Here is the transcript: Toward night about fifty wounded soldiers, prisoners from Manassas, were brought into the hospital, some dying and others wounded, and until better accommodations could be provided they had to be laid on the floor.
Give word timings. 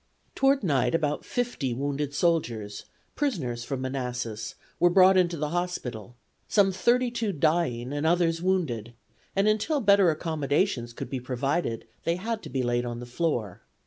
Toward 0.33 0.63
night 0.63 0.95
about 0.95 1.23
fifty 1.23 1.75
wounded 1.75 2.11
soldiers, 2.15 2.85
prisoners 3.15 3.63
from 3.63 3.81
Manassas, 3.81 4.55
were 4.79 4.89
brought 4.89 5.15
into 5.15 5.37
the 5.37 5.49
hospital, 5.49 6.15
some 6.47 6.71
dying 7.37 7.93
and 7.93 8.03
others 8.07 8.41
wounded, 8.41 8.95
and 9.35 9.47
until 9.47 9.79
better 9.79 10.09
accommodations 10.09 10.93
could 10.93 11.11
be 11.11 11.19
provided 11.19 11.85
they 12.03 12.15
had 12.15 12.41
to 12.41 12.49
be 12.49 12.63
laid 12.63 12.83
on 12.83 12.99
the 12.99 13.05
floor. 13.05 13.61